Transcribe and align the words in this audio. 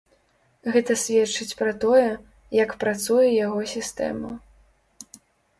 Гэта 0.75 0.95
сведчыць 1.01 1.57
пра 1.59 1.71
тое, 1.83 2.07
як 2.63 2.73
працуе 2.85 3.27
яго 3.45 3.61
сістэма. 3.75 4.29